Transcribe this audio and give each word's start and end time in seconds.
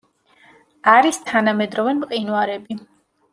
არის 0.93 1.19
თანამედროვე 1.27 1.93
მყინვარები. 1.99 2.81